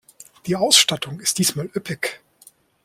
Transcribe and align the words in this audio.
Die 0.47 0.55
Ausstattung 0.55 1.19
ist 1.19 1.37
diesmal 1.37 1.69
üppig. 1.75 2.21